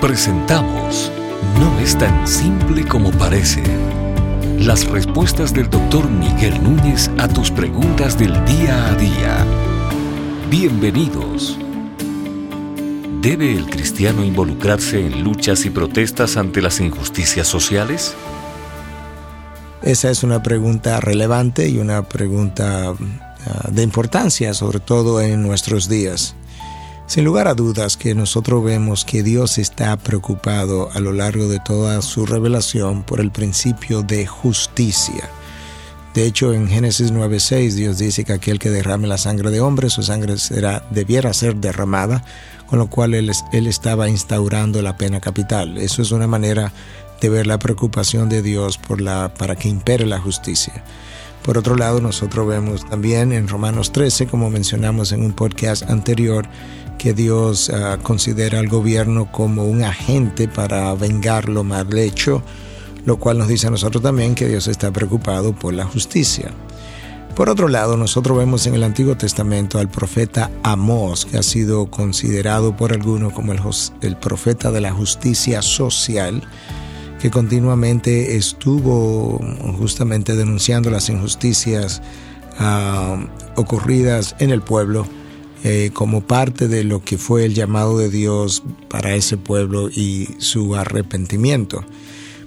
Presentamos 0.00 1.10
No 1.58 1.80
es 1.80 1.96
tan 1.96 2.28
simple 2.28 2.86
como 2.86 3.10
parece. 3.12 3.62
Las 4.58 4.86
respuestas 4.86 5.54
del 5.54 5.70
doctor 5.70 6.10
Miguel 6.10 6.62
Núñez 6.62 7.10
a 7.16 7.26
tus 7.28 7.50
preguntas 7.50 8.18
del 8.18 8.32
día 8.44 8.88
a 8.88 8.94
día. 8.94 9.46
Bienvenidos. 10.50 11.58
¿Debe 13.22 13.56
el 13.56 13.70
cristiano 13.70 14.22
involucrarse 14.22 15.00
en 15.00 15.24
luchas 15.24 15.64
y 15.64 15.70
protestas 15.70 16.36
ante 16.36 16.60
las 16.60 16.78
injusticias 16.80 17.48
sociales? 17.48 18.14
Esa 19.80 20.10
es 20.10 20.22
una 20.22 20.42
pregunta 20.42 21.00
relevante 21.00 21.70
y 21.70 21.78
una 21.78 22.02
pregunta 22.06 22.90
ah, 22.90 23.68
de 23.70 23.82
importancia, 23.82 24.52
sobre 24.52 24.78
todo 24.78 25.22
en 25.22 25.42
nuestros 25.42 25.88
días. 25.88 26.36
Sin 27.06 27.24
lugar 27.24 27.46
a 27.46 27.54
dudas 27.54 27.96
que 27.96 28.16
nosotros 28.16 28.64
vemos 28.64 29.04
que 29.04 29.22
Dios 29.22 29.58
está 29.58 29.96
preocupado 29.96 30.90
a 30.92 30.98
lo 30.98 31.12
largo 31.12 31.46
de 31.46 31.60
toda 31.60 32.02
su 32.02 32.26
revelación 32.26 33.04
por 33.04 33.20
el 33.20 33.30
principio 33.30 34.02
de 34.02 34.26
justicia. 34.26 35.30
De 36.14 36.24
hecho, 36.24 36.52
en 36.52 36.66
Génesis 36.66 37.12
9:6 37.12 37.74
Dios 37.74 37.98
dice 37.98 38.24
que 38.24 38.32
aquel 38.32 38.58
que 38.58 38.70
derrame 38.70 39.06
la 39.06 39.18
sangre 39.18 39.50
de 39.50 39.60
hombre, 39.60 39.88
su 39.88 40.02
sangre 40.02 40.36
será, 40.38 40.82
debiera 40.90 41.32
ser 41.32 41.56
derramada, 41.56 42.24
con 42.66 42.80
lo 42.80 42.88
cual 42.88 43.14
él, 43.14 43.30
estaba 43.52 44.08
instaurando 44.08 44.82
la 44.82 44.96
pena 44.96 45.20
capital. 45.20 45.78
Eso 45.78 46.02
es 46.02 46.10
una 46.10 46.26
manera 46.26 46.72
de 47.20 47.28
ver 47.28 47.46
la 47.46 47.58
preocupación 47.58 48.28
de 48.28 48.42
Dios 48.42 48.78
por 48.78 49.00
la, 49.00 49.32
para 49.32 49.54
que 49.54 49.68
impere 49.68 50.06
la 50.06 50.18
justicia. 50.18 50.82
Por 51.46 51.58
otro 51.58 51.76
lado, 51.76 52.00
nosotros 52.00 52.44
vemos 52.44 52.84
también 52.84 53.30
en 53.30 53.46
Romanos 53.46 53.92
13, 53.92 54.26
como 54.26 54.50
mencionamos 54.50 55.12
en 55.12 55.24
un 55.24 55.32
podcast 55.32 55.88
anterior, 55.88 56.44
que 56.98 57.14
Dios 57.14 57.70
ah, 57.70 57.98
considera 58.02 58.58
al 58.58 58.66
gobierno 58.66 59.30
como 59.30 59.64
un 59.64 59.84
agente 59.84 60.48
para 60.48 60.92
vengar 60.96 61.48
lo 61.48 61.62
mal 61.62 61.96
hecho, 61.96 62.42
lo 63.04 63.18
cual 63.18 63.38
nos 63.38 63.46
dice 63.46 63.68
a 63.68 63.70
nosotros 63.70 64.02
también 64.02 64.34
que 64.34 64.48
Dios 64.48 64.66
está 64.66 64.92
preocupado 64.92 65.54
por 65.54 65.72
la 65.72 65.84
justicia. 65.84 66.50
Por 67.36 67.48
otro 67.48 67.68
lado, 67.68 67.96
nosotros 67.96 68.36
vemos 68.36 68.66
en 68.66 68.74
el 68.74 68.82
Antiguo 68.82 69.16
Testamento 69.16 69.78
al 69.78 69.88
profeta 69.88 70.50
Amós, 70.64 71.26
que 71.26 71.38
ha 71.38 71.44
sido 71.44 71.86
considerado 71.86 72.76
por 72.76 72.92
algunos 72.92 73.32
como 73.32 73.52
el, 73.52 73.60
el 74.00 74.16
profeta 74.16 74.72
de 74.72 74.80
la 74.80 74.90
justicia 74.90 75.62
social, 75.62 76.42
que 77.20 77.30
continuamente 77.30 78.36
estuvo 78.36 79.40
justamente 79.78 80.36
denunciando 80.36 80.90
las 80.90 81.08
injusticias 81.08 82.02
ah, 82.58 83.16
ocurridas 83.56 84.36
en 84.38 84.50
el 84.50 84.62
pueblo 84.62 85.06
eh, 85.64 85.90
como 85.92 86.20
parte 86.20 86.68
de 86.68 86.84
lo 86.84 87.02
que 87.02 87.18
fue 87.18 87.44
el 87.44 87.54
llamado 87.54 87.98
de 87.98 88.10
Dios 88.10 88.62
para 88.88 89.14
ese 89.14 89.36
pueblo 89.36 89.88
y 89.88 90.28
su 90.38 90.76
arrepentimiento. 90.76 91.84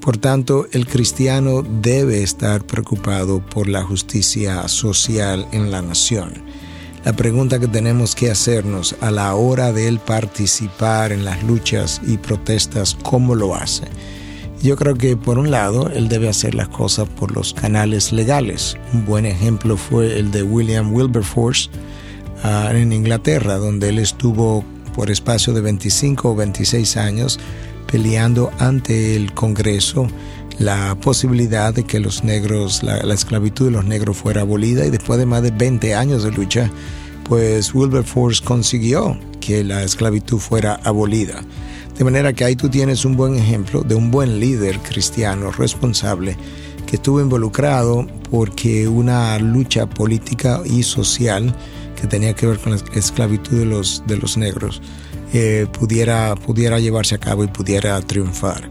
Por 0.00 0.16
tanto, 0.16 0.66
el 0.72 0.86
cristiano 0.86 1.62
debe 1.62 2.22
estar 2.22 2.66
preocupado 2.66 3.40
por 3.44 3.68
la 3.68 3.82
justicia 3.82 4.66
social 4.68 5.46
en 5.52 5.70
la 5.70 5.80
nación. 5.80 6.32
La 7.04 7.12
pregunta 7.14 7.60
que 7.60 7.68
tenemos 7.68 8.14
que 8.14 8.30
hacernos 8.30 8.96
a 9.00 9.10
la 9.10 9.34
hora 9.34 9.72
de 9.72 9.88
él 9.88 9.98
participar 9.98 11.12
en 11.12 11.24
las 11.24 11.42
luchas 11.44 12.00
y 12.06 12.16
protestas, 12.16 12.96
¿cómo 13.02 13.34
lo 13.34 13.54
hace? 13.54 13.84
Yo 14.64 14.76
creo 14.76 14.94
que 14.94 15.14
por 15.14 15.38
un 15.38 15.50
lado 15.50 15.90
él 15.90 16.08
debe 16.08 16.26
hacer 16.26 16.54
las 16.54 16.68
cosas 16.68 17.06
por 17.06 17.32
los 17.32 17.52
canales 17.52 18.14
legales. 18.14 18.78
Un 18.94 19.04
buen 19.04 19.26
ejemplo 19.26 19.76
fue 19.76 20.18
el 20.18 20.30
de 20.30 20.42
William 20.42 20.90
Wilberforce, 20.90 21.68
en 22.42 22.90
Inglaterra, 22.90 23.58
donde 23.58 23.90
él 23.90 23.98
estuvo 23.98 24.64
por 24.94 25.10
espacio 25.10 25.52
de 25.52 25.60
25 25.60 26.30
o 26.30 26.34
26 26.34 26.96
años 26.96 27.38
peleando 27.86 28.50
ante 28.58 29.16
el 29.16 29.34
Congreso 29.34 30.08
la 30.58 30.96
posibilidad 30.98 31.74
de 31.74 31.84
que 31.84 32.00
los 32.00 32.24
negros, 32.24 32.82
la, 32.82 33.00
esclavitud 33.12 33.66
de 33.66 33.72
los 33.72 33.84
negros 33.84 34.16
fuera 34.16 34.40
abolida 34.40 34.86
y 34.86 34.90
después 34.90 35.18
de 35.18 35.26
más 35.26 35.42
de 35.42 35.50
20 35.50 35.94
años 35.94 36.22
de 36.22 36.32
lucha, 36.32 36.70
pues 37.28 37.74
Wilberforce 37.74 38.42
consiguió 38.42 39.18
que 39.44 39.62
la 39.64 39.82
esclavitud 39.82 40.38
fuera 40.38 40.80
abolida. 40.84 41.42
De 41.98 42.04
manera 42.04 42.32
que 42.32 42.44
ahí 42.44 42.56
tú 42.56 42.68
tienes 42.68 43.04
un 43.04 43.16
buen 43.16 43.36
ejemplo 43.36 43.82
de 43.82 43.94
un 43.94 44.10
buen 44.10 44.40
líder 44.40 44.78
cristiano 44.80 45.50
responsable 45.52 46.36
que 46.86 46.96
estuvo 46.96 47.20
involucrado 47.20 48.06
porque 48.30 48.88
una 48.88 49.38
lucha 49.38 49.86
política 49.86 50.60
y 50.64 50.82
social 50.82 51.54
que 52.00 52.06
tenía 52.06 52.34
que 52.34 52.46
ver 52.46 52.58
con 52.58 52.72
la 52.72 52.78
esclavitud 52.94 53.58
de 53.58 53.66
los, 53.66 54.02
de 54.06 54.16
los 54.16 54.36
negros 54.36 54.80
eh, 55.32 55.66
pudiera, 55.78 56.34
pudiera 56.36 56.78
llevarse 56.78 57.14
a 57.14 57.18
cabo 57.18 57.44
y 57.44 57.48
pudiera 57.48 58.00
triunfar. 58.00 58.70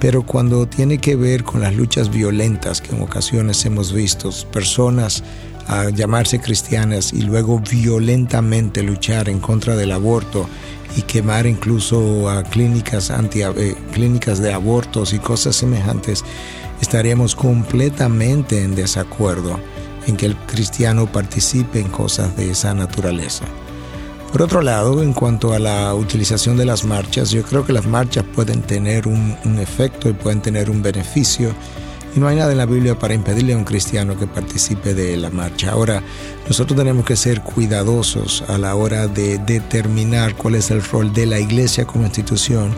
Pero 0.00 0.22
cuando 0.22 0.66
tiene 0.66 0.98
que 0.98 1.16
ver 1.16 1.44
con 1.44 1.60
las 1.60 1.74
luchas 1.74 2.10
violentas 2.10 2.80
que 2.80 2.94
en 2.94 3.02
ocasiones 3.02 3.64
hemos 3.66 3.92
visto, 3.92 4.30
personas 4.52 5.22
a 5.68 5.90
llamarse 5.90 6.40
cristianas 6.40 7.12
y 7.12 7.22
luego 7.22 7.60
violentamente 7.60 8.82
luchar 8.82 9.28
en 9.28 9.38
contra 9.38 9.76
del 9.76 9.92
aborto 9.92 10.48
y 10.96 11.02
quemar 11.02 11.46
incluso 11.46 12.28
a 12.28 12.42
clínicas, 12.42 13.10
anti, 13.10 13.42
eh, 13.42 13.76
clínicas 13.92 14.40
de 14.40 14.52
abortos 14.52 15.12
y 15.12 15.18
cosas 15.18 15.54
semejantes, 15.54 16.24
estaríamos 16.80 17.36
completamente 17.36 18.62
en 18.62 18.74
desacuerdo 18.74 19.60
en 20.06 20.16
que 20.16 20.26
el 20.26 20.36
cristiano 20.36 21.10
participe 21.12 21.80
en 21.80 21.88
cosas 21.88 22.34
de 22.36 22.50
esa 22.50 22.72
naturaleza. 22.72 23.44
Por 24.32 24.42
otro 24.42 24.60
lado, 24.60 25.02
en 25.02 25.14
cuanto 25.14 25.54
a 25.54 25.58
la 25.58 25.94
utilización 25.94 26.56
de 26.58 26.66
las 26.66 26.84
marchas, 26.84 27.30
yo 27.30 27.42
creo 27.42 27.64
que 27.64 27.72
las 27.72 27.86
marchas 27.86 28.24
pueden 28.34 28.60
tener 28.60 29.08
un, 29.08 29.36
efecto 29.58 30.08
y 30.08 30.12
pueden 30.12 30.42
tener 30.42 30.70
un 30.70 30.82
beneficio 30.82 31.54
y 32.14 32.20
no 32.20 32.28
hay 32.28 32.36
nada 32.36 32.52
en 32.52 32.58
la 32.58 32.66
Biblia 32.66 32.98
para 32.98 33.14
impedirle 33.14 33.52
a 33.52 33.56
un 33.56 33.64
cristiano 33.64 34.18
que 34.18 34.26
participe 34.26 34.94
de 34.94 35.16
la 35.16 35.30
marcha. 35.30 35.72
Ahora, 35.72 36.02
nosotros 36.46 36.78
tenemos 36.78 37.04
que 37.04 37.16
ser 37.16 37.42
cuidadosos 37.42 38.44
a 38.48 38.58
la 38.58 38.74
hora 38.74 39.06
de 39.06 39.38
determinar 39.38 40.34
cuál 40.34 40.54
es 40.54 40.70
el 40.70 40.82
rol 40.82 41.12
de 41.12 41.26
la 41.26 41.38
iglesia 41.38 41.86
como 41.86 42.04
institución 42.04 42.74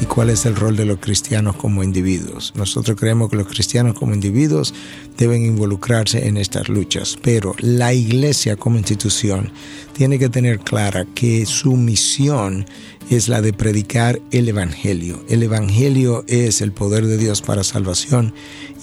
y 0.00 0.06
cuál 0.06 0.30
es 0.30 0.46
el 0.46 0.56
rol 0.56 0.76
de 0.76 0.86
los 0.86 0.98
cristianos 0.98 1.56
como 1.56 1.84
individuos. 1.84 2.52
Nosotros 2.56 2.98
creemos 2.98 3.30
que 3.30 3.36
los 3.36 3.46
cristianos 3.46 3.94
como 3.94 4.14
individuos 4.14 4.72
deben 5.18 5.44
involucrarse 5.44 6.26
en 6.26 6.36
estas 6.36 6.68
luchas, 6.68 7.18
pero 7.22 7.54
la 7.58 7.92
iglesia 7.92 8.56
como 8.56 8.78
institución 8.78 9.52
tiene 9.92 10.18
que 10.18 10.30
tener 10.30 10.60
clara 10.60 11.06
que 11.14 11.44
su 11.44 11.76
misión 11.76 12.66
es 13.10 13.28
la 13.28 13.42
de 13.42 13.52
predicar 13.52 14.20
el 14.30 14.48
Evangelio. 14.48 15.22
El 15.28 15.42
Evangelio 15.42 16.24
es 16.28 16.60
el 16.60 16.72
poder 16.72 17.06
de 17.06 17.18
Dios 17.18 17.42
para 17.42 17.64
salvación 17.64 18.32